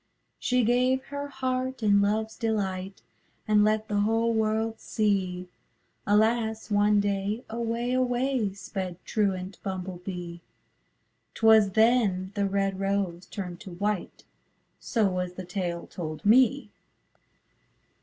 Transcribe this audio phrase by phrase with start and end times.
[0.39, 3.03] She gave her heart in loveâs delight
[3.47, 5.47] And let the whole world see;
[6.07, 6.71] Alas!
[6.71, 10.41] one day, away, away, Sped truant Bumble Bee;
[11.35, 14.23] âTwas then the red rose turned to whiteâ
[14.79, 16.71] So was the tale told me.